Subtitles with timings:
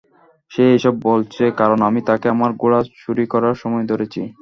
[0.51, 4.21] সে এসব বলছে কারন আমি তাকে আমার ঘোড়া চুরি করার সময় ধরেছি।